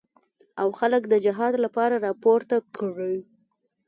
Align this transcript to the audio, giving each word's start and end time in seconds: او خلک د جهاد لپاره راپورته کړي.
او 0.61 0.67
خلک 0.79 1.03
د 1.09 1.13
جهاد 1.25 1.53
لپاره 1.65 1.95
راپورته 2.05 2.55
کړي. 2.75 3.17